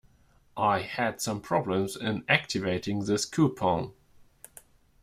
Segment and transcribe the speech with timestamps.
[0.57, 3.93] I had some problems in activating this coupon.